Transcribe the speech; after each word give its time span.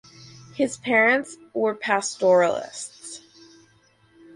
His 0.55 0.77
parents 0.77 1.37
were 1.53 1.75
pastoralists. 1.75 3.21